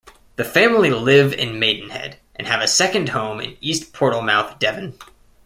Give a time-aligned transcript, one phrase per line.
[0.35, 4.97] The family live in Maidenhead, and have a second home in East Portlemouth, Devon.